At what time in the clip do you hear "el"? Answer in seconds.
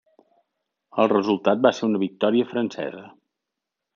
1.03-1.09